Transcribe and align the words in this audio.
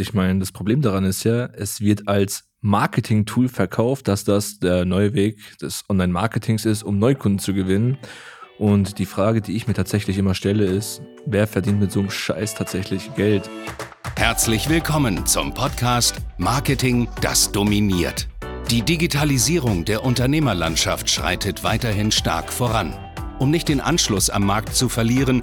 Ich 0.00 0.14
meine, 0.14 0.38
das 0.38 0.52
Problem 0.52 0.80
daran 0.80 1.02
ist 1.02 1.24
ja, 1.24 1.46
es 1.46 1.80
wird 1.80 2.06
als 2.06 2.44
Marketing-Tool 2.60 3.48
verkauft, 3.48 4.06
dass 4.06 4.22
das 4.22 4.60
der 4.60 4.84
neue 4.84 5.12
Weg 5.12 5.58
des 5.58 5.84
Online-Marketings 5.88 6.66
ist, 6.66 6.84
um 6.84 7.00
Neukunden 7.00 7.40
zu 7.40 7.52
gewinnen. 7.52 7.98
Und 8.58 9.00
die 9.00 9.06
Frage, 9.06 9.40
die 9.40 9.56
ich 9.56 9.66
mir 9.66 9.74
tatsächlich 9.74 10.16
immer 10.16 10.36
stelle, 10.36 10.66
ist, 10.66 11.02
wer 11.26 11.48
verdient 11.48 11.80
mit 11.80 11.90
so 11.90 11.98
einem 11.98 12.10
Scheiß 12.10 12.54
tatsächlich 12.54 13.12
Geld? 13.16 13.50
Herzlich 14.14 14.68
willkommen 14.68 15.26
zum 15.26 15.52
Podcast 15.52 16.14
Marketing, 16.36 17.08
das 17.20 17.50
dominiert. 17.50 18.28
Die 18.70 18.82
Digitalisierung 18.82 19.84
der 19.84 20.04
Unternehmerlandschaft 20.04 21.10
schreitet 21.10 21.64
weiterhin 21.64 22.12
stark 22.12 22.52
voran. 22.52 22.94
Um 23.40 23.50
nicht 23.50 23.68
den 23.68 23.80
Anschluss 23.80 24.30
am 24.30 24.46
Markt 24.46 24.76
zu 24.76 24.88
verlieren, 24.88 25.42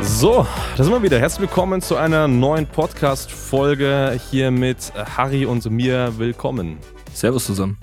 So, 0.00 0.46
da 0.76 0.84
sind 0.84 0.92
wir 0.92 1.02
wieder. 1.02 1.18
Herzlich 1.18 1.40
willkommen 1.40 1.82
zu 1.82 1.96
einer 1.96 2.28
neuen 2.28 2.66
Podcast-Folge 2.66 4.18
hier 4.30 4.52
mit 4.52 4.92
Harry 4.94 5.44
und 5.44 5.68
mir. 5.70 6.12
Willkommen. 6.18 6.78
Servus 7.12 7.46
zusammen. 7.46 7.78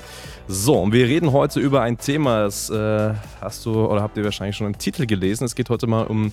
So, 0.48 0.80
und 0.80 0.94
wir 0.94 1.08
reden 1.08 1.34
heute 1.34 1.59
über 1.59 1.82
ein 1.82 1.98
Thema, 1.98 2.44
das 2.44 2.70
äh, 2.70 3.14
hast 3.42 3.66
du 3.66 3.86
oder 3.86 4.02
habt 4.02 4.16
ihr 4.16 4.23
wahrscheinlich 4.23 4.56
schon 4.56 4.68
im 4.68 4.78
Titel 4.78 5.08
gelesen. 5.08 5.44
Es 5.44 5.56
geht 5.56 5.70
heute 5.70 5.88
mal 5.88 6.06
um 6.06 6.31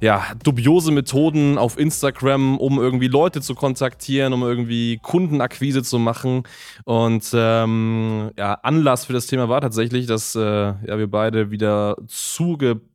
ja, 0.00 0.22
dubiose 0.42 0.90
Methoden 0.90 1.56
auf 1.56 1.78
Instagram, 1.78 2.58
um 2.58 2.78
irgendwie 2.78 3.08
Leute 3.08 3.40
zu 3.40 3.54
kontaktieren, 3.54 4.32
um 4.32 4.42
irgendwie 4.42 4.98
Kundenakquise 4.98 5.82
zu 5.82 5.98
machen. 5.98 6.42
Und 6.84 7.30
ähm, 7.34 8.32
ja, 8.36 8.54
Anlass 8.54 9.06
für 9.06 9.12
das 9.12 9.28
Thema 9.28 9.48
war 9.48 9.60
tatsächlich, 9.60 10.06
dass 10.06 10.34
äh, 10.34 10.40
ja, 10.40 10.98
wir 10.98 11.10
beide 11.10 11.50
wieder 11.50 11.96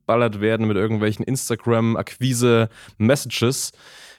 zugeballert 0.08 0.40
werden 0.40 0.68
mit 0.68 0.78
irgendwelchen 0.78 1.26
Instagram-Akquise-Messages. 1.26 3.74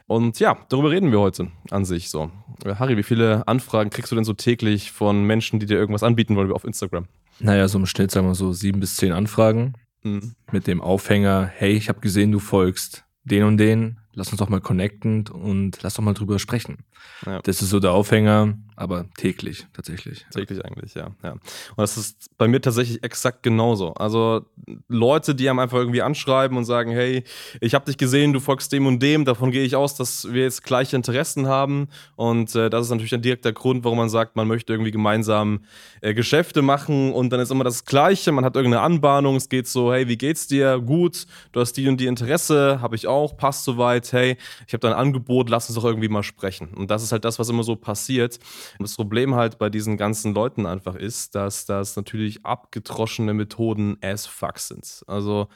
Und 0.07 0.39
ja, 0.41 0.59
darüber 0.69 0.91
reden 0.91 1.11
wir 1.11 1.21
heute 1.21 1.49
an 1.71 1.87
sich 1.87 2.11
so. 2.11 2.31
Äh, 2.65 2.75
Harry, 2.77 2.97
wie 2.97 3.03
viele 3.03 3.47
Anfragen 3.47 3.91
kriegst 3.91 4.13
du 4.13 4.17
denn 4.17 4.25
so 4.25 4.35
täglich 4.35 4.91
von 4.91 5.25
Menschen, 5.25 5.61
die 5.61 5.67
dir 5.67 5.77
irgendwas 5.77 6.03
anbieten 6.03 6.35
wollen 6.37 6.51
auf 6.53 6.65
Instagram? 6.65 7.05
Naja, 7.41 7.69
so 7.69 7.79
im 7.79 7.85
Schnitt 7.87 8.11
sagen 8.11 8.27
wir 8.27 8.35
so 8.35 8.53
sieben 8.53 8.81
bis 8.81 8.97
zehn 8.97 9.13
Anfragen 9.13 9.75
mhm. 10.03 10.35
mit 10.51 10.67
dem 10.67 10.81
Aufhänger, 10.81 11.51
hey, 11.55 11.73
ich 11.73 11.91
habe 11.91 12.01
gesehen, 12.01 12.33
du 12.33 12.39
folgst 12.39 13.05
den 13.25 13.45
und 13.45 13.59
den, 13.59 13.99
lass 14.19 14.31
uns 14.31 14.39
doch 14.39 14.49
mal 14.49 14.61
connecten 14.61 15.29
und 15.29 15.81
lass 15.83 15.95
doch 15.95 16.03
mal 16.03 16.13
drüber 16.13 16.39
sprechen. 16.39 16.79
Ja. 17.25 17.41
Das 17.43 17.63
ist 17.63 17.71
so 17.71 17.79
der 17.79 17.93
Aufhänger, 17.93 18.59
aber 18.75 19.07
täglich 19.17 19.67
tatsächlich. 19.73 20.27
Täglich 20.33 20.65
eigentlich, 20.65 20.95
ja. 20.95 21.13
ja. 21.23 21.33
Und 21.33 21.41
das 21.77 21.97
ist 21.97 22.37
bei 22.37 22.49
mir 22.49 22.61
tatsächlich 22.61 23.03
exakt 23.05 23.45
genauso. 23.45 23.95
Also 23.95 24.45
Leute, 24.89 25.35
die 25.35 25.49
einem 25.49 25.61
einfach 25.61 25.79
irgendwie 25.79 26.03
anschreiben 26.03 26.59
und 26.59 26.65
sagen, 26.65 26.91
hey, 26.91 27.23
ich 27.61 27.75
habe 27.75 27.85
dich 27.85 27.97
gesehen, 27.97 28.33
du 28.33 28.41
folgst 28.41 28.73
dem 28.73 28.87
und 28.87 29.01
dem, 29.01 29.25
davon 29.25 29.53
gehe 29.53 29.65
ich 29.65 29.77
aus, 29.77 29.95
dass 29.95 30.33
wir 30.33 30.43
jetzt 30.43 30.65
gleiche 30.65 30.97
Interessen 30.97 31.47
haben. 31.47 31.89
Und 32.17 32.55
äh, 32.57 32.71
das 32.71 32.87
ist 32.87 32.91
natürlich 32.91 33.15
ein 33.15 33.23
direkter 33.23 33.53
Grund, 33.53 33.85
warum 33.85 33.99
man 33.99 34.09
sagt, 34.09 34.35
man 34.35 34.49
möchte 34.49 34.73
irgendwie 34.73 34.91
gemeinsam 34.91 35.61
äh, 36.01 36.13
Geschäfte 36.13 36.61
machen 36.61 37.13
und 37.13 37.31
dann 37.31 37.39
ist 37.39 37.53
immer 37.53 37.65
das 37.65 37.85
Gleiche, 37.85 38.33
man 38.33 38.45
hat 38.45 38.57
irgendeine 38.57 38.83
Anbahnung, 38.83 39.37
es 39.37 39.49
geht 39.49 39.69
so, 39.69 39.93
hey, 39.93 40.09
wie 40.09 40.19
geht's 40.19 40.49
dir? 40.49 40.81
Gut, 40.81 41.27
du 41.53 41.61
hast 41.61 41.75
die 41.75 41.89
und 41.89 41.99
die 41.99 42.07
Interesse, 42.07 42.81
habe 42.83 42.97
ich 42.97 43.07
auch, 43.07 43.37
passt 43.37 43.65
soweit, 43.65 44.08
hey, 44.13 44.37
ich 44.67 44.73
habe 44.73 44.81
da 44.81 44.89
ein 44.89 44.99
Angebot, 44.99 45.49
lass 45.49 45.69
uns 45.69 45.77
doch 45.77 45.85
irgendwie 45.85 46.09
mal 46.09 46.23
sprechen. 46.23 46.69
Und 46.75 46.91
das 46.91 47.03
ist 47.03 47.13
halt 47.13 47.25
das, 47.25 47.39
was 47.39 47.49
immer 47.49 47.63
so 47.63 47.77
passiert. 47.77 48.39
Und 48.79 48.83
das 48.85 48.97
Problem 48.97 49.35
halt 49.35 49.59
bei 49.59 49.71
diesen 49.71 49.97
ganzen 49.97 50.35
Leuten 50.35 50.67
einfach 50.67 50.95
ist, 50.95 51.35
dass 51.35 51.67
das 51.67 51.97
natürlich 51.97 52.45
abgetroschene 52.45 53.35
Methoden 53.35 53.97
as 54.03 54.27
fuck 54.27 54.59
sind. 54.59 55.03
Also 55.07 55.49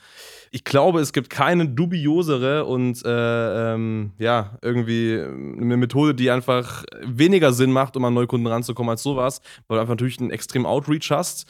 ich 0.50 0.64
glaube, 0.64 1.00
es 1.00 1.12
gibt 1.12 1.30
keine 1.30 1.68
dubiosere 1.68 2.64
und 2.64 3.04
äh, 3.04 3.74
ähm, 3.74 4.12
ja, 4.18 4.58
irgendwie 4.62 5.18
eine 5.20 5.76
Methode, 5.76 6.14
die 6.14 6.30
einfach 6.30 6.84
weniger 7.02 7.52
Sinn 7.52 7.72
macht, 7.72 7.96
um 7.96 8.04
an 8.04 8.14
Neukunden 8.14 8.46
ranzukommen 8.46 8.90
als 8.90 9.02
sowas, 9.02 9.40
weil 9.68 9.76
du 9.76 9.80
einfach 9.80 9.92
natürlich 9.92 10.20
einen 10.20 10.30
extremen 10.30 10.66
Outreach 10.66 11.10
hast. 11.10 11.46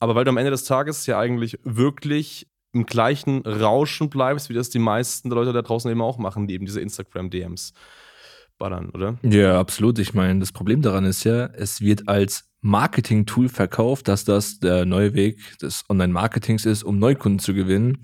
Aber 0.00 0.14
weil 0.14 0.24
du 0.24 0.30
am 0.30 0.36
Ende 0.36 0.50
des 0.50 0.64
Tages 0.64 1.06
ja 1.06 1.18
eigentlich 1.18 1.58
wirklich 1.62 2.46
im 2.74 2.86
gleichen 2.86 3.42
Rauschen 3.42 4.10
bleibst, 4.10 4.48
wie 4.50 4.54
das 4.54 4.70
die 4.70 4.78
meisten 4.78 5.30
Leute 5.30 5.52
da 5.52 5.62
draußen 5.62 5.90
eben 5.90 6.02
auch 6.02 6.18
machen, 6.18 6.46
die 6.46 6.54
eben 6.54 6.66
diese 6.66 6.80
Instagram-DMs 6.80 7.72
ballern, 8.58 8.90
oder? 8.90 9.18
Ja, 9.22 9.58
absolut. 9.58 9.98
Ich 9.98 10.14
meine, 10.14 10.40
das 10.40 10.52
Problem 10.52 10.82
daran 10.82 11.04
ist 11.04 11.24
ja, 11.24 11.46
es 11.46 11.80
wird 11.80 12.08
als 12.08 12.48
Marketing-Tool 12.60 13.48
verkauft, 13.48 14.08
dass 14.08 14.24
das 14.24 14.58
der 14.58 14.86
neue 14.86 15.14
Weg 15.14 15.58
des 15.58 15.84
Online-Marketings 15.88 16.64
ist, 16.64 16.82
um 16.82 16.98
Neukunden 16.98 17.38
zu 17.38 17.54
gewinnen. 17.54 17.98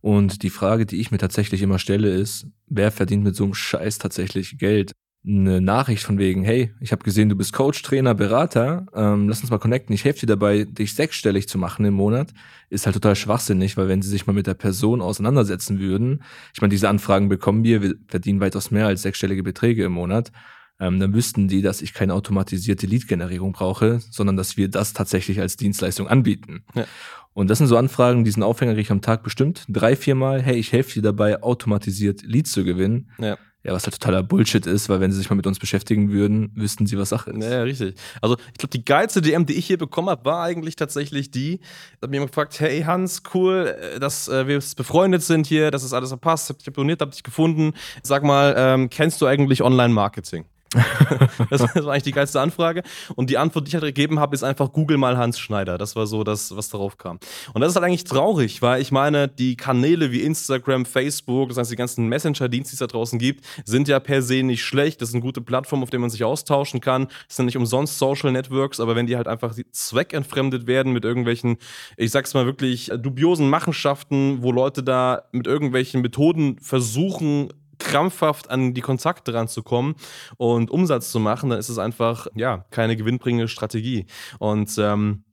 Und 0.00 0.42
die 0.42 0.50
Frage, 0.50 0.86
die 0.86 1.00
ich 1.00 1.10
mir 1.10 1.18
tatsächlich 1.18 1.60
immer 1.62 1.78
stelle, 1.78 2.08
ist, 2.08 2.46
wer 2.66 2.90
verdient 2.90 3.24
mit 3.24 3.36
so 3.36 3.44
einem 3.44 3.54
Scheiß 3.54 3.98
tatsächlich 3.98 4.58
Geld? 4.58 4.92
Eine 5.28 5.60
Nachricht 5.60 6.04
von 6.04 6.18
wegen, 6.18 6.42
hey, 6.42 6.72
ich 6.80 6.90
habe 6.90 7.04
gesehen, 7.04 7.28
du 7.28 7.36
bist 7.36 7.52
Coach, 7.52 7.82
Trainer, 7.82 8.14
Berater, 8.14 8.86
ähm, 8.94 9.28
lass 9.28 9.42
uns 9.42 9.50
mal 9.50 9.58
connecten, 9.58 9.94
ich 9.94 10.04
helfe 10.04 10.20
dir 10.20 10.26
dabei, 10.26 10.64
dich 10.64 10.94
sechsstellig 10.94 11.48
zu 11.48 11.58
machen 11.58 11.84
im 11.84 11.94
Monat, 11.94 12.32
ist 12.70 12.86
halt 12.86 12.94
total 12.94 13.14
schwachsinnig, 13.14 13.76
weil 13.76 13.88
wenn 13.88 14.00
sie 14.00 14.08
sich 14.08 14.26
mal 14.26 14.32
mit 14.32 14.46
der 14.46 14.54
Person 14.54 15.02
auseinandersetzen 15.02 15.80
würden, 15.80 16.22
ich 16.54 16.62
meine, 16.62 16.70
diese 16.70 16.88
Anfragen 16.88 17.28
bekommen 17.28 17.62
wir, 17.62 17.82
wir 17.82 17.94
verdienen 18.06 18.40
weitaus 18.40 18.70
mehr 18.70 18.86
als 18.86 19.02
sechsstellige 19.02 19.42
Beträge 19.42 19.84
im 19.84 19.92
Monat, 19.92 20.32
ähm, 20.80 20.98
dann 20.98 21.12
wüssten 21.12 21.48
die, 21.48 21.60
dass 21.60 21.82
ich 21.82 21.92
keine 21.92 22.14
automatisierte 22.14 22.86
Lead-Generierung 22.86 23.52
brauche, 23.52 24.00
sondern 24.10 24.36
dass 24.36 24.56
wir 24.56 24.68
das 24.68 24.94
tatsächlich 24.94 25.40
als 25.40 25.56
Dienstleistung 25.56 26.08
anbieten. 26.08 26.64
Ja. 26.74 26.86
Und 27.34 27.50
das 27.50 27.58
sind 27.58 27.66
so 27.66 27.76
Anfragen, 27.76 28.24
diesen 28.24 28.42
Aufhänger 28.42 28.72
kriege 28.72 28.82
ich 28.82 28.90
am 28.90 29.02
Tag 29.02 29.22
bestimmt 29.22 29.64
drei, 29.68 29.94
viermal, 29.94 30.42
hey, 30.42 30.56
ich 30.56 30.72
helfe 30.72 30.94
dir 30.94 31.02
dabei, 31.02 31.42
automatisiert 31.42 32.22
Leads 32.22 32.52
zu 32.52 32.64
gewinnen. 32.64 33.10
Ja. 33.18 33.36
Ja, 33.64 33.72
was 33.72 33.84
halt 33.84 33.94
totaler 33.94 34.22
Bullshit 34.22 34.64
ist, 34.66 34.88
weil 34.88 35.00
wenn 35.00 35.10
sie 35.10 35.18
sich 35.18 35.28
mal 35.30 35.36
mit 35.36 35.46
uns 35.46 35.58
beschäftigen 35.58 36.10
würden, 36.10 36.52
wüssten 36.54 36.86
sie, 36.86 36.96
was 36.96 37.08
Sache 37.08 37.32
ist. 37.32 37.42
Ja, 37.42 37.62
richtig. 37.62 37.96
Also 38.22 38.36
ich 38.52 38.58
glaube, 38.58 38.70
die 38.70 38.84
geilste 38.84 39.20
DM, 39.20 39.46
die 39.46 39.54
ich 39.54 39.66
hier 39.66 39.78
bekommen 39.78 40.10
habe, 40.10 40.24
war 40.24 40.44
eigentlich 40.44 40.76
tatsächlich 40.76 41.32
die, 41.32 41.58
da 42.00 42.04
hat 42.04 42.10
mir 42.10 42.16
jemand 42.16 42.30
gefragt, 42.30 42.60
hey 42.60 42.82
Hans, 42.82 43.22
cool, 43.34 43.76
äh, 43.96 43.98
dass 43.98 44.28
äh, 44.28 44.46
wir 44.46 44.62
befreundet 44.76 45.22
sind 45.22 45.48
hier, 45.48 45.72
dass 45.72 45.82
es 45.82 45.90
das 45.90 45.96
alles 45.96 46.10
verpasst, 46.10 46.50
hab 46.50 46.58
dich 46.58 46.68
abonniert, 46.68 47.02
hab 47.02 47.10
dich 47.10 47.24
gefunden. 47.24 47.72
Sag 48.04 48.22
mal, 48.22 48.54
ähm, 48.56 48.90
kennst 48.90 49.20
du 49.20 49.26
eigentlich 49.26 49.62
Online-Marketing? 49.62 50.44
das 51.50 51.62
war 51.62 51.92
eigentlich 51.92 52.02
die 52.02 52.12
geilste 52.12 52.40
Anfrage. 52.40 52.82
Und 53.14 53.30
die 53.30 53.38
Antwort, 53.38 53.66
die 53.66 53.68
ich 53.70 53.74
halt 53.74 53.84
gegeben 53.84 54.20
habe, 54.20 54.34
ist 54.34 54.42
einfach 54.42 54.72
Google 54.72 54.98
mal 54.98 55.16
Hans 55.16 55.38
Schneider. 55.38 55.78
Das 55.78 55.96
war 55.96 56.06
so 56.06 56.24
das, 56.24 56.54
was 56.54 56.68
darauf 56.68 56.98
kam. 56.98 57.18
Und 57.54 57.62
das 57.62 57.70
ist 57.70 57.76
halt 57.76 57.86
eigentlich 57.86 58.04
traurig, 58.04 58.60
weil 58.60 58.82
ich 58.82 58.92
meine, 58.92 59.28
die 59.28 59.56
Kanäle 59.56 60.12
wie 60.12 60.20
Instagram, 60.22 60.84
Facebook, 60.84 61.48
das 61.48 61.58
heißt 61.58 61.70
die 61.70 61.76
ganzen 61.76 62.08
Messenger-Dienste, 62.08 62.72
die 62.72 62.74
es 62.74 62.80
da 62.80 62.86
draußen 62.86 63.18
gibt, 63.18 63.44
sind 63.64 63.88
ja 63.88 63.98
per 63.98 64.20
se 64.20 64.42
nicht 64.42 64.62
schlecht. 64.62 65.00
Das 65.00 65.10
sind 65.10 65.20
gute 65.20 65.40
Plattformen, 65.40 65.82
auf 65.82 65.90
denen 65.90 66.02
man 66.02 66.10
sich 66.10 66.24
austauschen 66.24 66.80
kann. 66.80 67.08
Das 67.26 67.36
sind 67.36 67.46
nicht 67.46 67.56
umsonst 67.56 67.98
Social 67.98 68.30
Networks, 68.32 68.78
aber 68.78 68.94
wenn 68.94 69.06
die 69.06 69.16
halt 69.16 69.28
einfach 69.28 69.54
zweckentfremdet 69.72 70.66
werden 70.66 70.92
mit 70.92 71.04
irgendwelchen, 71.04 71.56
ich 71.96 72.10
sag's 72.10 72.34
mal 72.34 72.44
wirklich, 72.44 72.90
dubiosen 72.98 73.48
Machenschaften, 73.48 74.42
wo 74.42 74.52
Leute 74.52 74.82
da 74.82 75.22
mit 75.32 75.46
irgendwelchen 75.46 76.02
Methoden 76.02 76.58
versuchen, 76.60 77.48
krampfhaft 77.78 78.50
an 78.50 78.74
die 78.74 78.80
Kontakte 78.80 79.34
ranzukommen 79.34 79.94
und 80.36 80.70
Umsatz 80.70 81.10
zu 81.10 81.20
machen, 81.20 81.50
dann 81.50 81.58
ist 81.58 81.68
es 81.68 81.78
einfach 81.78 82.26
ja 82.34 82.64
keine 82.70 82.96
gewinnbringende 82.96 83.48
Strategie. 83.48 84.06
Und 84.38 84.76
ähm, 84.78 85.24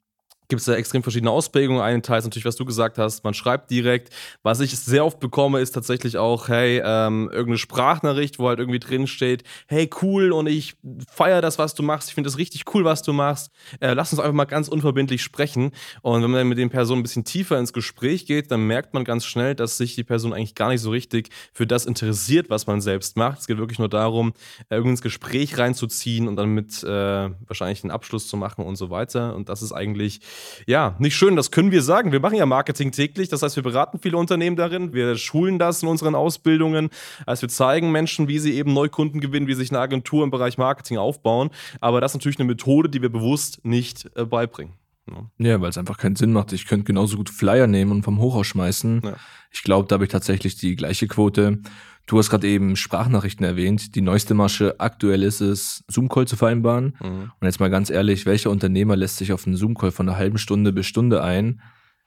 gibt 0.48 0.60
es 0.60 0.66
da 0.66 0.74
extrem 0.74 1.04
verschiedene 1.04 1.32
Ausprägungen. 1.32 1.82
Ein 1.82 2.04
Teil 2.04 2.20
ist 2.20 2.26
natürlich, 2.26 2.46
was 2.46 2.56
du 2.56 2.66
gesagt 2.66 2.98
hast, 2.98 3.24
man 3.24 3.34
schreibt 3.34 3.72
direkt. 3.72 4.10
Was 4.44 4.60
ich 4.60 4.78
sehr 4.78 5.06
oft 5.06 5.20
bekomme, 5.20 5.60
ist 5.60 5.72
tatsächlich 5.72 6.18
auch, 6.18 6.48
hey, 6.48 6.82
ähm, 6.84 7.30
irgendeine 7.32 7.58
Sprachnachricht, 7.58 8.40
wo 8.40 8.48
halt 8.48 8.60
irgendwie 8.60 8.80
drin 8.80 9.08
steht, 9.08 9.44
hey, 9.68 9.90
cool 10.02 10.32
und 10.32 10.48
ich 10.48 10.76
feiere 11.12 11.42
das, 11.42 11.58
was 11.58 11.74
du 11.74 11.84
machst. 11.84 12.10
Ich 12.10 12.16
finde 12.16 12.28
das 12.30 12.38
richtig 12.38 12.64
cool, 12.74 12.86
was 12.86 13.02
du 13.02 13.14
machst. 13.14 13.52
Äh, 13.80 13.94
lass 13.94 14.12
uns 14.12 14.20
einfach 14.20 14.34
mal 14.34 14.46
ganz 14.46 14.68
unverbindlich 14.68 15.22
sprechen. 15.22 15.72
Und 16.02 16.24
wenn 16.24 16.32
man 16.32 16.48
mit 16.48 16.58
den 16.58 16.70
Personen 16.70 17.00
ein 17.00 17.04
bisschen 17.04 17.26
tiefer 17.26 17.58
ins 17.60 17.74
Gespräch 17.74 18.26
geht, 18.26 18.52
dann 18.52 18.68
merkt 18.68 18.94
man 18.94 19.04
ganz 19.04 19.26
schnell, 19.26 19.56
dass 19.56 19.78
sich 19.78 19.96
die 19.96 20.04
Person 20.04 20.34
eigentlich 20.34 20.56
gar 20.56 20.70
nicht 20.70 20.82
so 20.82 20.90
richtig 20.90 21.30
für 21.54 21.68
das 21.68 21.86
interessiert, 21.86 22.50
was 22.50 22.68
man 22.68 22.82
selbst 22.82 23.18
macht. 23.18 23.40
Es 23.40 23.48
geht 23.48 23.58
wirklich 23.58 23.80
nur 23.80 23.90
darum, 23.90 24.34
irgendwie 24.70 24.92
ins 24.92 25.02
Gespräch 25.02 25.58
reinzuziehen 25.58 26.28
und 26.28 26.36
dann 26.36 26.50
mit 26.50 26.84
äh, 26.84 26.88
wahrscheinlich 26.88 27.84
einen 27.84 27.92
Abschluss 27.92 28.28
zu 28.28 28.38
machen 28.38 28.66
und 28.66 28.76
so 28.76 28.90
weiter. 28.90 29.36
Und 29.36 29.50
das 29.50 29.62
ist 29.62 29.72
eigentlich 29.72 30.22
ja, 30.66 30.96
nicht 31.00 31.16
schön, 31.16 31.36
das 31.36 31.52
können 31.52 31.72
wir 31.72 31.82
sagen. 31.82 32.12
Wir 32.12 32.20
machen 32.20 32.36
ja 32.36 32.46
Marketing 32.46 32.92
täglich, 32.92 33.30
das 33.30 33.42
heißt, 33.42 33.56
wir 33.56 33.64
beraten 33.64 34.00
viele 34.00 34.18
Unternehmen 34.18 34.56
darin, 34.56 34.94
wir 34.94 35.18
schulen 35.18 35.60
das 35.60 35.84
in 35.84 35.90
unseren 35.90 36.16
Ausbildungen, 36.16 36.90
also 37.26 37.44
wir 37.44 37.50
zeigen 37.50 37.92
Menschen, 37.92 38.28
wie 38.28 38.40
sie 38.40 38.56
eben 38.56 38.74
Neukunden 38.74 39.22
gewinnen, 39.22 39.48
wie 39.48 39.54
sich 39.54 39.72
eine 39.72 39.80
Agentur 39.80 40.24
im 40.24 40.32
Bereich 40.32 40.58
Marketing 40.58 40.98
aufbauen. 40.98 41.50
Aber 41.82 42.02
das 42.02 42.12
ist 42.12 42.16
natürlich 42.16 42.40
eine 42.40 42.48
Methode, 42.48 42.90
die 42.90 43.02
wir 43.02 43.10
bewusst 43.10 43.64
nicht 43.64 44.10
äh, 44.16 44.26
beibringen. 44.26 44.74
Ja, 45.10 45.30
ja 45.38 45.62
weil 45.62 45.70
es 45.70 45.78
einfach 45.78 45.98
keinen 45.98 46.16
Sinn 46.16 46.34
macht. 46.34 46.54
Ich 46.54 46.66
könnte 46.66 46.86
genauso 46.86 47.18
gut 47.18 47.30
Flyer 47.30 47.68
nehmen 47.68 47.92
und 47.92 48.04
vom 48.04 48.20
Hochhaus 48.20 48.48
schmeißen. 48.48 49.02
Ja. 49.04 49.16
Ich 49.52 49.64
glaube, 49.64 49.88
da 49.88 49.96
habe 49.96 50.06
ich 50.06 50.12
tatsächlich 50.12 50.56
die 50.56 50.76
gleiche 50.76 51.08
Quote. 51.08 51.60
Du 52.08 52.20
hast 52.20 52.30
gerade 52.30 52.48
eben 52.48 52.76
Sprachnachrichten 52.76 53.46
erwähnt. 53.46 53.96
Die 53.96 54.02
neueste 54.02 54.36
Masche 54.36 54.80
aktuell 54.80 55.24
ist 55.24 55.42
es, 55.42 55.84
Zoom-Call 55.88 56.28
zu 56.28 56.36
vereinbaren. 56.36 56.96
Mhm. 57.02 57.32
Und 57.40 57.46
jetzt 57.46 57.60
mal 57.60 57.70
ganz 57.70 57.90
ehrlich, 57.90 58.26
welcher 58.26 58.52
Unternehmer 58.52 58.96
lässt 58.96 59.18
sich 59.18 59.34
auf 59.34 59.48
einen 59.48 59.56
Zoom-Call 59.56 59.92
von 59.92 60.08
einer 60.08 60.18
halben 60.18 60.38
Stunde 60.38 60.72
bis 60.72 60.86
Stunde 60.86 61.24
ein, 61.24 61.62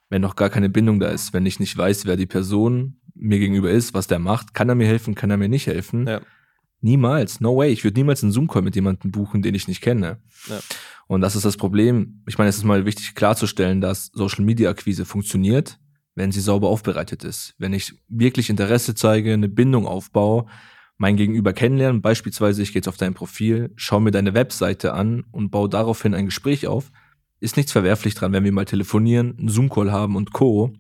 wenn 0.09 0.23
noch 0.23 0.37
gar 0.37 0.51
keine 0.51 0.69
Bindung 0.69 1.01
da 1.01 1.09
ist, 1.09 1.33
wenn 1.33 1.47
ich 1.47 1.59
nicht 1.59 1.77
weiß, 1.77 2.07
wer 2.07 2.17
die 2.17 2.27
Person 2.27 3.01
mir 3.15 3.39
gegenüber 3.39 3.71
ist, 3.71 3.95
was 3.95 4.07
der 4.07 4.21
macht, 4.21 4.55
kann 4.55 4.69
er 4.69 4.75
mir 4.75 4.87
helfen, 4.87 5.15
kann 5.15 5.31
er 5.31 5.37
mir 5.37 5.49
nicht 5.49 5.67
helfen. 5.67 6.07
Ja. 6.07 6.21
Niemals, 6.81 7.41
no 7.41 7.57
way. 7.57 7.73
Ich 7.73 7.85
würde 7.85 7.99
niemals 7.99 8.23
einen 8.23 8.33
Zoom-Call 8.33 8.63
mit 8.63 8.77
jemandem 8.77 9.11
buchen, 9.11 9.43
den 9.43 9.55
ich 9.55 9.67
nicht 9.67 9.81
kenne. 9.81 10.19
Ja. 10.49 10.61
Und 11.09 11.23
das 11.23 11.35
ist 11.35 11.45
das 11.45 11.57
Problem. 11.57 12.23
Ich 12.27 12.39
meine, 12.39 12.51
es 12.51 12.59
ist 12.59 12.65
mal 12.65 12.85
wichtig 12.85 13.15
klarzustellen, 13.15 13.81
dass 13.81 14.11
Social-Media-Akquise 14.13 15.05
funktioniert, 15.05 15.81
wenn 16.15 16.31
sie 16.31 16.41
sauber 16.41 16.69
aufbereitet 16.69 17.25
ist. 17.25 17.55
Wenn 17.59 17.73
ich 17.73 17.95
wirklich 18.09 18.51
Interesse 18.51 18.95
zeige, 18.95 19.33
eine 19.33 19.49
Bindung 19.49 19.87
aufbaue, 19.87 20.47
mein 20.99 21.17
Gegenüber 21.17 21.53
kennenlernen, 21.53 22.03
beispielsweise 22.03 22.63
ich 22.63 22.73
gehe 22.73 22.81
jetzt 22.81 22.89
auf 22.89 22.97
dein 22.97 23.15
Profil, 23.15 23.73
schaue 23.77 24.01
mir 24.01 24.11
deine 24.11 24.35
Webseite 24.35 24.93
an 24.93 25.25
und 25.31 25.51
baue 25.51 25.69
daraufhin 25.69 26.15
ein 26.15 26.27
Gespräch 26.27 26.67
auf, 26.67 26.91
ist 27.41 27.57
nichts 27.57 27.73
verwerflich 27.73 28.15
dran, 28.15 28.33
wenn 28.33 28.45
wir 28.45 28.53
mal 28.53 28.65
telefonieren, 28.65 29.37
einen 29.39 29.49
Zoom-Call 29.49 29.93
haben 29.93 30.17
und 30.17 30.33
Co. 30.33 30.73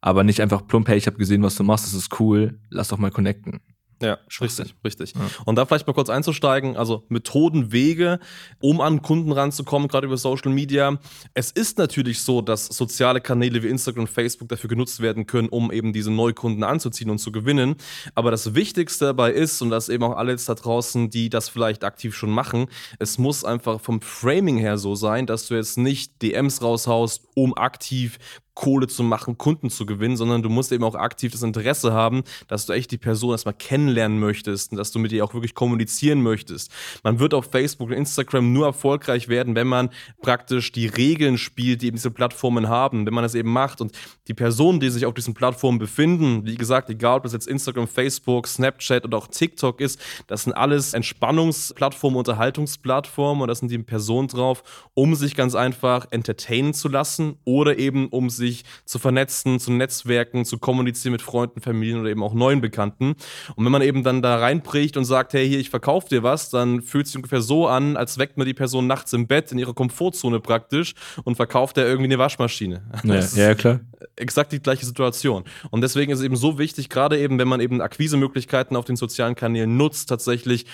Aber 0.00 0.24
nicht 0.24 0.40
einfach 0.40 0.66
plump, 0.66 0.88
hey, 0.88 0.96
ich 0.96 1.06
habe 1.06 1.18
gesehen, 1.18 1.42
was 1.42 1.54
du 1.54 1.64
machst, 1.64 1.86
das 1.86 1.94
ist 1.94 2.18
cool, 2.18 2.58
lass 2.70 2.88
doch 2.88 2.98
mal 2.98 3.10
connecten. 3.10 3.60
Ja, 4.02 4.18
richtig, 4.40 4.74
richtig. 4.84 5.14
Ja. 5.14 5.20
Und 5.44 5.56
da 5.56 5.64
vielleicht 5.64 5.86
mal 5.86 5.92
kurz 5.92 6.10
einzusteigen, 6.10 6.76
also 6.76 7.04
Methoden, 7.08 7.70
Wege, 7.70 8.18
um 8.60 8.80
an 8.80 9.00
Kunden 9.00 9.30
ranzukommen, 9.30 9.86
gerade 9.86 10.08
über 10.08 10.16
Social 10.16 10.50
Media. 10.52 10.98
Es 11.34 11.52
ist 11.52 11.78
natürlich 11.78 12.22
so, 12.22 12.42
dass 12.42 12.66
soziale 12.66 13.20
Kanäle 13.20 13.62
wie 13.62 13.68
Instagram 13.68 14.02
und 14.02 14.10
Facebook 14.10 14.48
dafür 14.48 14.68
genutzt 14.68 15.00
werden 15.00 15.26
können, 15.26 15.48
um 15.48 15.70
eben 15.70 15.92
diese 15.92 16.10
Neukunden 16.10 16.64
anzuziehen 16.64 17.10
und 17.10 17.18
zu 17.18 17.30
gewinnen. 17.30 17.76
Aber 18.16 18.32
das 18.32 18.56
Wichtigste 18.56 19.04
dabei 19.04 19.32
ist, 19.32 19.62
und 19.62 19.70
das 19.70 19.88
eben 19.88 20.02
auch 20.02 20.16
alle 20.16 20.32
jetzt 20.32 20.48
da 20.48 20.54
draußen, 20.54 21.08
die 21.08 21.30
das 21.30 21.48
vielleicht 21.48 21.84
aktiv 21.84 22.16
schon 22.16 22.30
machen, 22.30 22.66
es 22.98 23.18
muss 23.18 23.44
einfach 23.44 23.80
vom 23.80 24.00
Framing 24.02 24.58
her 24.58 24.78
so 24.78 24.96
sein, 24.96 25.26
dass 25.26 25.46
du 25.46 25.54
jetzt 25.54 25.78
nicht 25.78 26.20
DMs 26.22 26.60
raushaust, 26.60 27.28
um 27.34 27.56
aktiv 27.56 28.18
Kohle 28.54 28.86
zu 28.86 29.02
machen, 29.02 29.38
Kunden 29.38 29.70
zu 29.70 29.86
gewinnen, 29.86 30.16
sondern 30.16 30.42
du 30.42 30.50
musst 30.50 30.72
eben 30.72 30.84
auch 30.84 30.94
aktiv 30.94 31.32
das 31.32 31.42
Interesse 31.42 31.92
haben, 31.92 32.22
dass 32.48 32.66
du 32.66 32.74
echt 32.74 32.90
die 32.90 32.98
Person 32.98 33.32
erstmal 33.32 33.54
kennenlernen 33.54 34.18
möchtest 34.18 34.72
und 34.72 34.78
dass 34.78 34.92
du 34.92 34.98
mit 34.98 35.10
ihr 35.12 35.24
auch 35.24 35.32
wirklich 35.32 35.54
kommunizieren 35.54 36.22
möchtest. 36.22 36.70
Man 37.02 37.18
wird 37.18 37.32
auf 37.32 37.46
Facebook 37.50 37.88
und 37.88 37.94
Instagram 37.94 38.52
nur 38.52 38.66
erfolgreich 38.66 39.28
werden, 39.28 39.54
wenn 39.54 39.66
man 39.66 39.88
praktisch 40.20 40.70
die 40.70 40.86
Regeln 40.86 41.38
spielt, 41.38 41.80
die 41.80 41.86
eben 41.86 41.96
diese 41.96 42.10
Plattformen 42.10 42.68
haben, 42.68 43.06
wenn 43.06 43.14
man 43.14 43.22
das 43.22 43.34
eben 43.34 43.50
macht 43.50 43.80
und 43.80 43.92
die 44.28 44.34
Personen, 44.34 44.80
die 44.80 44.90
sich 44.90 45.06
auf 45.06 45.14
diesen 45.14 45.32
Plattformen 45.32 45.78
befinden, 45.78 46.44
wie 46.44 46.56
gesagt, 46.56 46.90
egal 46.90 47.18
ob 47.18 47.22
das 47.22 47.32
jetzt 47.32 47.48
Instagram, 47.48 47.88
Facebook, 47.88 48.46
Snapchat 48.46 49.04
oder 49.04 49.16
auch 49.16 49.28
TikTok 49.28 49.80
ist, 49.80 49.98
das 50.26 50.44
sind 50.44 50.52
alles 50.52 50.92
Entspannungsplattformen, 50.92 52.18
Unterhaltungsplattformen 52.18 53.42
und 53.42 53.48
das 53.48 53.60
sind 53.60 53.70
die 53.70 53.78
Personen 53.78 54.28
drauf, 54.28 54.62
um 54.92 55.14
sich 55.14 55.34
ganz 55.34 55.54
einfach 55.54 56.06
entertainen 56.10 56.74
zu 56.74 56.88
lassen 56.88 57.38
oder 57.44 57.78
eben 57.78 58.08
um 58.08 58.28
sich 58.28 58.41
sich 58.42 58.64
zu 58.84 58.98
vernetzen, 58.98 59.60
zu 59.60 59.72
netzwerken, 59.72 60.44
zu 60.44 60.58
kommunizieren 60.58 61.12
mit 61.12 61.22
Freunden, 61.22 61.60
Familien 61.60 62.00
oder 62.00 62.10
eben 62.10 62.22
auch 62.22 62.34
neuen 62.34 62.60
Bekannten. 62.60 63.14
Und 63.54 63.64
wenn 63.64 63.72
man 63.72 63.82
eben 63.82 64.02
dann 64.02 64.20
da 64.20 64.36
reinbricht 64.36 64.96
und 64.96 65.04
sagt, 65.04 65.32
hey, 65.32 65.48
hier, 65.48 65.60
ich 65.60 65.70
verkaufe 65.70 66.08
dir 66.08 66.22
was, 66.22 66.50
dann 66.50 66.82
fühlt 66.82 67.06
sich 67.06 67.16
ungefähr 67.16 67.40
so 67.40 67.68
an, 67.68 67.96
als 67.96 68.18
weckt 68.18 68.36
man 68.36 68.46
die 68.46 68.54
Person 68.54 68.86
nachts 68.86 69.12
im 69.12 69.26
Bett 69.26 69.52
in 69.52 69.58
ihrer 69.58 69.74
Komfortzone 69.74 70.40
praktisch 70.40 70.94
und 71.24 71.36
verkauft 71.36 71.78
er 71.78 71.86
irgendwie 71.86 72.08
eine 72.08 72.18
Waschmaschine. 72.18 72.82
Ja, 73.04 73.20
ja, 73.20 73.54
klar. 73.54 73.80
Exakt 74.16 74.52
die 74.52 74.60
gleiche 74.60 74.84
Situation. 74.84 75.44
Und 75.70 75.80
deswegen 75.80 76.12
ist 76.12 76.18
es 76.18 76.24
eben 76.24 76.36
so 76.36 76.58
wichtig, 76.58 76.88
gerade 76.88 77.18
eben, 77.18 77.38
wenn 77.38 77.48
man 77.48 77.60
eben 77.60 77.80
Akquisemöglichkeiten 77.80 78.76
auf 78.76 78.84
den 78.84 78.96
sozialen 78.96 79.34
Kanälen 79.34 79.76
nutzt, 79.76 80.08
tatsächlich 80.08 80.66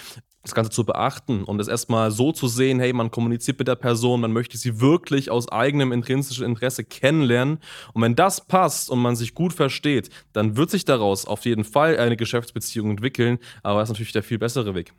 das 0.43 0.55
Ganze 0.55 0.71
zu 0.71 0.85
beachten 0.85 1.45
und 1.45 1.61
es 1.61 1.69
erstmal 1.69 2.11
so 2.11 2.33
zu 2.33 2.49
sehen, 2.49 2.81
hey, 2.81 2.93
man 2.93 3.11
kommuniziert 3.11 3.59
mit 3.59 3.69
der 3.69 3.75
Person, 3.75 4.21
man 4.21 4.33
möchte 4.33 4.57
sie 4.57 4.81
wirklich 4.81 5.31
aus 5.31 5.49
eigenem 5.49 5.93
intrinsischen 5.93 6.45
Interesse 6.45 6.85
kennenlernen. 6.85 7.59
Und 7.93 8.03
wenn 8.03 8.15
das 8.15 8.47
passt 8.47 8.91
und 8.91 9.01
man 9.01 9.17
sich 9.17 9.35
gut 9.35 9.53
versteht, 9.53 10.11
dann 10.33 10.57
wird 10.57 10.71
sich 10.71 10.85
daraus 10.85 11.27
auf 11.27 11.45
jeden 11.45 11.65
Fall 11.65 11.99
eine 11.99 12.17
Geschäftsbeziehung 12.17 12.91
entwickeln. 12.91 13.39
Aber 13.63 13.81
das 13.81 13.89
ist 13.89 13.95
natürlich 13.95 14.13
der 14.13 14.23
viel 14.23 14.39
bessere 14.39 14.75
Weg, 14.75 14.93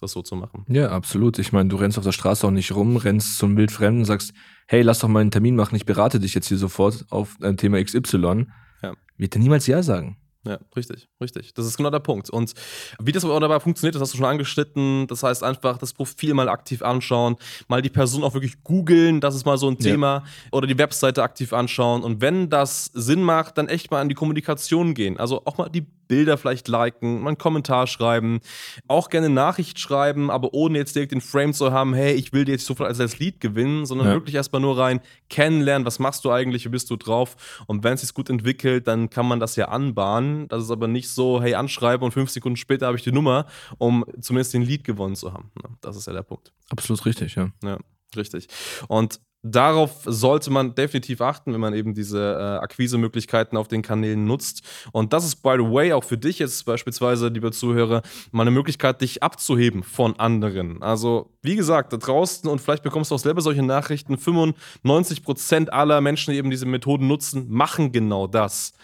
das 0.00 0.12
so 0.12 0.22
zu 0.22 0.36
machen. 0.36 0.64
Ja, 0.68 0.90
absolut. 0.90 1.38
Ich 1.38 1.52
meine, 1.52 1.68
du 1.68 1.76
rennst 1.76 1.98
auf 1.98 2.04
der 2.04 2.12
Straße 2.12 2.46
auch 2.46 2.50
nicht 2.50 2.72
rum, 2.74 2.96
rennst 2.96 3.38
zum 3.38 3.56
Wildfremden 3.56 4.00
und 4.00 4.06
sagst, 4.06 4.32
hey, 4.66 4.82
lass 4.82 5.00
doch 5.00 5.08
mal 5.08 5.20
einen 5.20 5.30
Termin 5.30 5.54
machen, 5.54 5.76
ich 5.76 5.84
berate 5.84 6.18
dich 6.18 6.34
jetzt 6.34 6.48
hier 6.48 6.58
sofort 6.58 7.04
auf 7.10 7.36
ein 7.42 7.56
Thema 7.56 7.82
XY. 7.82 8.46
Ja. 8.82 8.94
Wird 9.16 9.36
er 9.36 9.40
niemals 9.40 9.66
Ja 9.66 9.82
sagen. 9.82 10.16
Ja, 10.44 10.58
richtig, 10.76 11.08
richtig. 11.20 11.54
Das 11.54 11.66
ist 11.66 11.76
genau 11.76 11.90
der 11.90 12.00
Punkt. 12.00 12.28
Und 12.28 12.52
wie 13.00 13.12
das 13.12 13.24
aber 13.24 13.38
dabei 13.38 13.60
funktioniert, 13.60 13.94
das 13.94 14.02
hast 14.02 14.12
du 14.12 14.16
schon 14.16 14.26
angeschnitten. 14.26 15.06
Das 15.06 15.22
heißt 15.22 15.44
einfach 15.44 15.78
das 15.78 15.92
Profil 15.92 16.34
mal 16.34 16.48
aktiv 16.48 16.82
anschauen, 16.82 17.36
mal 17.68 17.80
die 17.80 17.90
Person 17.90 18.24
auch 18.24 18.34
wirklich 18.34 18.64
googeln, 18.64 19.20
das 19.20 19.36
ist 19.36 19.46
mal 19.46 19.56
so 19.56 19.68
ein 19.68 19.78
Thema, 19.78 20.14
ja. 20.14 20.24
oder 20.50 20.66
die 20.66 20.78
Webseite 20.78 21.22
aktiv 21.22 21.52
anschauen. 21.52 22.02
Und 22.02 22.20
wenn 22.20 22.50
das 22.50 22.86
Sinn 22.86 23.22
macht, 23.22 23.56
dann 23.56 23.68
echt 23.68 23.92
mal 23.92 24.00
an 24.00 24.08
die 24.08 24.16
Kommunikation 24.16 24.94
gehen. 24.94 25.16
Also 25.16 25.42
auch 25.44 25.58
mal 25.58 25.68
die 25.68 25.86
Bilder 26.12 26.36
vielleicht 26.36 26.68
liken, 26.68 27.22
mal 27.22 27.28
einen 27.28 27.38
Kommentar 27.38 27.86
schreiben, 27.86 28.40
auch 28.86 29.08
gerne 29.08 29.30
Nachricht 29.30 29.78
schreiben, 29.78 30.30
aber 30.30 30.52
ohne 30.52 30.76
jetzt 30.76 30.94
direkt 30.94 31.12
den 31.12 31.22
Frame 31.22 31.54
zu 31.54 31.72
haben, 31.72 31.94
hey, 31.94 32.12
ich 32.12 32.34
will 32.34 32.44
dir 32.44 32.52
jetzt 32.52 32.66
sofort 32.66 32.90
als, 32.90 33.00
als 33.00 33.18
Lied 33.18 33.40
gewinnen, 33.40 33.86
sondern 33.86 34.08
ja. 34.08 34.12
wirklich 34.12 34.34
erstmal 34.34 34.60
nur 34.60 34.76
rein 34.76 35.00
kennenlernen, 35.30 35.86
was 35.86 35.98
machst 35.98 36.26
du 36.26 36.30
eigentlich, 36.30 36.66
wie 36.66 36.68
bist 36.68 36.90
du 36.90 36.96
drauf 36.96 37.64
und 37.66 37.82
wenn 37.82 37.94
es 37.94 38.02
sich 38.02 38.12
gut 38.12 38.28
entwickelt, 38.28 38.86
dann 38.88 39.08
kann 39.08 39.26
man 39.26 39.40
das 39.40 39.56
ja 39.56 39.68
anbahnen. 39.68 40.48
Das 40.48 40.62
ist 40.62 40.70
aber 40.70 40.86
nicht 40.86 41.08
so, 41.08 41.40
hey, 41.40 41.54
anschreiben 41.54 42.04
und 42.04 42.12
fünf 42.12 42.28
Sekunden 42.28 42.56
später 42.56 42.88
habe 42.88 42.98
ich 42.98 43.02
die 43.02 43.12
Nummer, 43.12 43.46
um 43.78 44.04
zumindest 44.20 44.52
den 44.52 44.60
Lied 44.60 44.84
gewonnen 44.84 45.16
zu 45.16 45.32
haben. 45.32 45.50
Das 45.80 45.96
ist 45.96 46.06
ja 46.06 46.12
der 46.12 46.24
Punkt. 46.24 46.52
Absolut 46.68 47.06
richtig, 47.06 47.36
ja. 47.36 47.48
Ja, 47.64 47.78
richtig. 48.14 48.48
Und 48.86 49.18
Darauf 49.44 50.02
sollte 50.04 50.50
man 50.50 50.76
definitiv 50.76 51.20
achten, 51.20 51.52
wenn 51.52 51.60
man 51.60 51.74
eben 51.74 51.94
diese 51.94 52.18
äh, 52.20 52.62
Akquise-Möglichkeiten 52.62 53.56
auf 53.56 53.66
den 53.66 53.82
Kanälen 53.82 54.24
nutzt. 54.24 54.62
Und 54.92 55.12
das 55.12 55.24
ist, 55.24 55.42
by 55.42 55.56
the 55.58 55.64
way, 55.64 55.92
auch 55.92 56.04
für 56.04 56.16
dich 56.16 56.38
jetzt 56.38 56.64
beispielsweise, 56.64 57.26
liebe 57.26 57.50
Zuhörer, 57.50 58.02
mal 58.30 58.42
eine 58.42 58.52
Möglichkeit, 58.52 59.00
dich 59.00 59.22
abzuheben 59.22 59.82
von 59.82 60.16
anderen. 60.20 60.80
Also, 60.80 61.32
wie 61.42 61.56
gesagt, 61.56 61.92
da 61.92 61.96
draußen, 61.96 62.48
und 62.48 62.60
vielleicht 62.60 62.84
bekommst 62.84 63.10
du 63.10 63.16
auch 63.16 63.18
selber 63.18 63.40
solche 63.40 63.64
Nachrichten, 63.64 64.14
95% 64.14 65.70
aller 65.70 66.00
Menschen, 66.00 66.30
die 66.30 66.38
eben 66.38 66.50
diese 66.50 66.66
Methoden 66.66 67.08
nutzen, 67.08 67.50
machen 67.50 67.90
genau 67.90 68.28
das. 68.28 68.74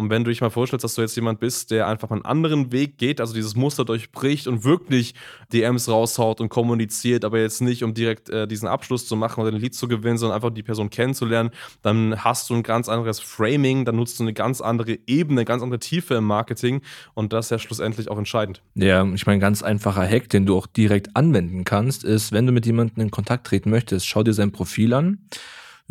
Und 0.00 0.08
wenn 0.08 0.24
du 0.24 0.30
dich 0.30 0.40
mal 0.40 0.50
vorstellst, 0.50 0.82
dass 0.82 0.94
du 0.94 1.02
jetzt 1.02 1.14
jemand 1.14 1.40
bist, 1.40 1.70
der 1.70 1.86
einfach 1.86 2.10
einen 2.10 2.24
anderen 2.24 2.72
Weg 2.72 2.96
geht, 2.96 3.20
also 3.20 3.34
dieses 3.34 3.54
Muster 3.54 3.84
durchbricht 3.84 4.46
und 4.46 4.64
wirklich 4.64 5.14
DMs 5.52 5.88
raushaut 5.88 6.40
und 6.40 6.48
kommuniziert, 6.48 7.24
aber 7.24 7.38
jetzt 7.38 7.60
nicht, 7.60 7.84
um 7.84 7.92
direkt 7.92 8.30
äh, 8.30 8.48
diesen 8.48 8.66
Abschluss 8.66 9.06
zu 9.06 9.14
machen 9.14 9.42
oder 9.42 9.50
den 9.50 9.60
Lied 9.60 9.74
zu 9.74 9.88
gewinnen, 9.88 10.16
sondern 10.16 10.36
einfach 10.36 10.50
die 10.50 10.62
Person 10.62 10.88
kennenzulernen, 10.88 11.50
dann 11.82 12.24
hast 12.24 12.48
du 12.48 12.54
ein 12.54 12.62
ganz 12.62 12.88
anderes 12.88 13.20
Framing, 13.20 13.84
dann 13.84 13.96
nutzt 13.96 14.18
du 14.18 14.24
eine 14.24 14.32
ganz 14.32 14.62
andere 14.62 14.98
Ebene, 15.06 15.40
eine 15.40 15.44
ganz 15.44 15.62
andere 15.62 15.80
Tiefe 15.80 16.14
im 16.14 16.24
Marketing 16.24 16.80
und 17.12 17.34
das 17.34 17.46
ist 17.46 17.50
ja 17.50 17.58
schlussendlich 17.58 18.10
auch 18.10 18.18
entscheidend. 18.18 18.62
Ja, 18.74 19.06
ich 19.12 19.26
meine, 19.26 19.38
ganz 19.38 19.62
einfacher 19.62 20.08
Hack, 20.08 20.30
den 20.30 20.46
du 20.46 20.56
auch 20.56 20.66
direkt 20.66 21.14
anwenden 21.14 21.64
kannst, 21.64 22.04
ist, 22.04 22.32
wenn 22.32 22.46
du 22.46 22.52
mit 22.52 22.64
jemandem 22.64 23.02
in 23.02 23.10
Kontakt 23.10 23.46
treten 23.46 23.68
möchtest, 23.68 24.06
schau 24.06 24.22
dir 24.22 24.32
sein 24.32 24.50
Profil 24.50 24.94
an 24.94 25.18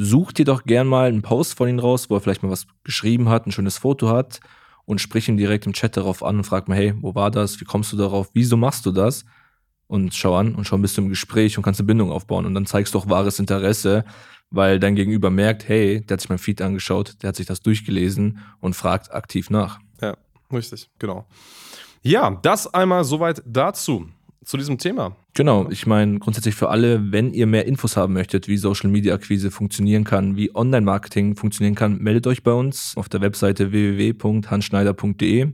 Such 0.02 0.32
dir 0.32 0.46
doch 0.46 0.64
gern 0.64 0.88
mal 0.88 1.10
einen 1.10 1.22
Post 1.22 1.56
von 1.56 1.68
ihm 1.68 1.78
raus, 1.78 2.10
wo 2.10 2.16
er 2.16 2.22
vielleicht 2.22 2.42
mal 2.42 2.50
was 2.50 2.68
geschrieben 2.86 3.28
hat, 3.28 3.46
ein 3.46 3.52
schönes 3.52 3.78
Foto 3.78 4.08
hat 4.08 4.40
und 4.86 5.02
sprich 5.02 5.28
ihn 5.28 5.36
direkt 5.36 5.66
im 5.66 5.74
Chat 5.74 5.98
darauf 5.98 6.24
an 6.24 6.38
und 6.38 6.46
frag 6.46 6.70
mal, 6.70 6.78
hey, 6.78 6.94
wo 7.02 7.16
war 7.16 7.30
das? 7.32 7.60
Wie 7.60 7.66
kommst 7.66 7.92
du 7.92 7.98
darauf? 7.98 8.30
Wieso 8.34 8.56
machst 8.56 8.86
du 8.86 8.94
das? 8.94 9.26
Und 9.88 10.14
schau 10.14 10.38
an 10.38 10.56
und 10.56 10.64
schon 10.64 10.82
bist 10.82 10.96
du 10.96 11.02
im 11.02 11.10
Gespräch 11.10 11.58
und 11.58 11.64
kannst 11.64 11.82
eine 11.82 11.88
Bindung 11.88 12.14
aufbauen 12.14 12.46
und 12.46 12.54
dann 12.54 12.66
zeigst 12.66 12.94
du 12.94 12.98
auch 12.98 13.10
wahres 13.10 13.40
Interesse, 13.40 14.06
weil 14.50 14.80
dein 14.80 14.96
Gegenüber 14.96 15.30
merkt, 15.32 15.68
hey, 15.68 16.00
der 16.00 16.16
hat 16.16 16.22
sich 16.22 16.30
mein 16.30 16.38
Feed 16.38 16.62
angeschaut, 16.62 17.22
der 17.22 17.28
hat 17.28 17.36
sich 17.36 17.48
das 17.48 17.60
durchgelesen 17.60 18.40
und 18.62 18.78
fragt 18.78 19.12
aktiv 19.14 19.50
nach. 19.50 19.80
Ja, 20.02 20.16
richtig, 20.54 20.90
genau. 20.98 21.28
Ja, 22.04 22.40
das 22.42 22.74
einmal 22.74 23.04
soweit 23.04 23.44
dazu 23.46 24.08
zu 24.50 24.58
diesem 24.58 24.80
Thema. 24.80 25.16
Genau, 25.36 25.70
ich 25.70 25.86
meine 25.86 26.18
grundsätzlich 26.18 26.56
für 26.56 26.70
alle, 26.70 27.12
wenn 27.12 27.34
ihr 27.34 27.46
mehr 27.46 27.68
Infos 27.68 27.96
haben 27.96 28.14
möchtet, 28.14 28.48
wie 28.48 28.58
Social 28.58 28.90
Media 28.90 29.14
Akquise 29.14 29.52
funktionieren 29.52 30.04
kann, 30.04 30.38
wie 30.38 30.56
Online 30.56 30.84
Marketing 30.84 31.36
funktionieren 31.36 31.76
kann, 31.76 32.00
meldet 32.00 32.26
euch 32.26 32.42
bei 32.42 32.52
uns 32.52 32.94
auf 32.98 33.08
der 33.10 33.22
Webseite 33.22 33.72
www.hansschneider.de. 33.72 35.52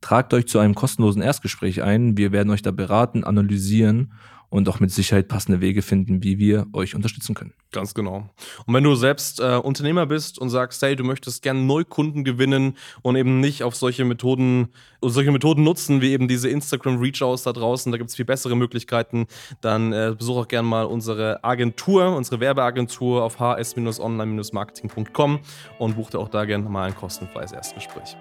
Tragt 0.00 0.32
euch 0.32 0.46
zu 0.46 0.60
einem 0.60 0.74
kostenlosen 0.74 1.20
Erstgespräch 1.20 1.82
ein. 1.82 2.16
Wir 2.16 2.32
werden 2.32 2.48
euch 2.48 2.62
da 2.62 2.70
beraten, 2.70 3.22
analysieren 3.22 4.14
und 4.50 4.68
auch 4.68 4.80
mit 4.80 4.90
Sicherheit 4.90 5.28
passende 5.28 5.60
Wege 5.60 5.82
finden, 5.82 6.22
wie 6.22 6.38
wir 6.38 6.66
euch 6.72 6.94
unterstützen 6.94 7.34
können. 7.34 7.52
Ganz 7.70 7.92
genau. 7.92 8.30
Und 8.66 8.74
wenn 8.74 8.82
du 8.82 8.94
selbst 8.94 9.40
äh, 9.40 9.56
Unternehmer 9.56 10.06
bist 10.06 10.38
und 10.38 10.48
sagst, 10.48 10.80
hey, 10.82 10.96
du 10.96 11.04
möchtest 11.04 11.42
gerne 11.42 11.60
Neukunden 11.60 12.24
gewinnen 12.24 12.78
und 13.02 13.16
eben 13.16 13.40
nicht 13.40 13.62
auf 13.62 13.76
solche 13.76 14.06
Methoden, 14.06 14.68
solche 15.02 15.32
Methoden 15.32 15.64
nutzen, 15.64 16.00
wie 16.00 16.12
eben 16.12 16.28
diese 16.28 16.48
Instagram-Reach-Outs 16.48 17.42
da 17.42 17.52
draußen, 17.52 17.92
da 17.92 17.98
gibt 17.98 18.08
es 18.08 18.16
viel 18.16 18.24
bessere 18.24 18.56
Möglichkeiten, 18.56 19.26
dann 19.60 19.92
äh, 19.92 20.14
besuch 20.16 20.38
auch 20.38 20.48
gerne 20.48 20.66
mal 20.66 20.84
unsere 20.84 21.44
Agentur, 21.44 22.16
unsere 22.16 22.40
Werbeagentur 22.40 23.22
auf 23.22 23.38
hs-online-marketing.com 23.38 25.40
und 25.78 25.96
buch 25.96 26.08
dir 26.10 26.20
auch 26.20 26.30
da 26.30 26.46
gerne 26.46 26.66
mal 26.68 26.84
ein 26.84 26.94
kostenfreies 26.94 27.52
Erstgespräch. 27.52 28.16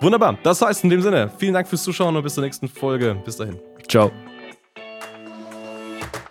Wunderbar. 0.00 0.38
Das 0.42 0.62
heißt 0.62 0.84
in 0.84 0.90
dem 0.90 1.02
Sinne, 1.02 1.30
vielen 1.36 1.52
Dank 1.52 1.68
fürs 1.68 1.82
Zuschauen 1.82 2.16
und 2.16 2.22
bis 2.22 2.32
zur 2.34 2.44
nächsten 2.44 2.68
Folge. 2.68 3.20
Bis 3.24 3.36
dahin. 3.36 3.58
Ciao. 3.86 4.10